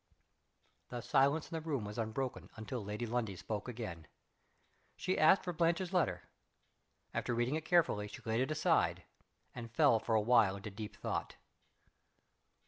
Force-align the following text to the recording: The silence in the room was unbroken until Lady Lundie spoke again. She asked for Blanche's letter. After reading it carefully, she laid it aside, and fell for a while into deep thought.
The 0.89 1.01
silence 1.01 1.51
in 1.51 1.53
the 1.55 1.61
room 1.61 1.85
was 1.85 1.99
unbroken 1.99 2.49
until 2.55 2.83
Lady 2.83 3.05
Lundie 3.05 3.35
spoke 3.35 3.69
again. 3.69 4.07
She 4.95 5.15
asked 5.15 5.43
for 5.43 5.53
Blanche's 5.53 5.93
letter. 5.93 6.23
After 7.13 7.35
reading 7.35 7.53
it 7.53 7.65
carefully, 7.65 8.07
she 8.07 8.23
laid 8.25 8.41
it 8.41 8.49
aside, 8.49 9.03
and 9.53 9.69
fell 9.69 9.99
for 9.99 10.15
a 10.15 10.19
while 10.21 10.55
into 10.55 10.71
deep 10.71 10.95
thought. 10.95 11.35